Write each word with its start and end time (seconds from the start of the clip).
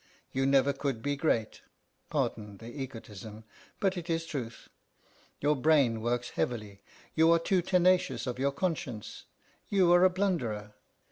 You 0.31 0.47
never 0.47 0.73
could 0.73 1.03
be 1.03 1.15
great. 1.15 1.61
Pardon 2.09 2.57
the 2.57 2.65
egotism, 2.69 3.43
but 3.79 3.95
it 3.95 4.09
is 4.09 4.25
truth. 4.25 4.67
Your 5.41 5.55
brain 5.55 6.01
works 6.01 6.31
heavily, 6.31 6.81
you 7.13 7.31
are 7.31 7.37
too 7.37 7.61
tenacious 7.61 8.25
of 8.25 8.39
your 8.39 8.51
conscience, 8.51 9.25
you 9.69 9.93
are 9.93 10.03
a 10.03 10.09
blunderer. 10.09 10.73